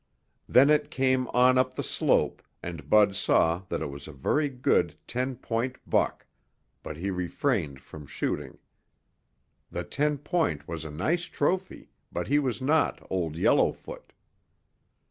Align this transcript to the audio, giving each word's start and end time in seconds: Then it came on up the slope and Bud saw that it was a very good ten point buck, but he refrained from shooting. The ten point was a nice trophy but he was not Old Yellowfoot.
Then 0.49 0.71
it 0.71 0.89
came 0.89 1.27
on 1.27 1.59
up 1.59 1.75
the 1.75 1.83
slope 1.83 2.41
and 2.63 2.89
Bud 2.89 3.15
saw 3.15 3.61
that 3.69 3.83
it 3.83 3.91
was 3.91 4.07
a 4.07 4.11
very 4.11 4.49
good 4.49 4.95
ten 5.05 5.35
point 5.35 5.77
buck, 5.87 6.25
but 6.81 6.97
he 6.97 7.11
refrained 7.11 7.79
from 7.79 8.07
shooting. 8.07 8.57
The 9.69 9.83
ten 9.83 10.17
point 10.17 10.67
was 10.67 10.85
a 10.85 10.89
nice 10.89 11.25
trophy 11.25 11.91
but 12.11 12.27
he 12.29 12.39
was 12.39 12.63
not 12.63 13.05
Old 13.11 13.35
Yellowfoot. 13.35 14.11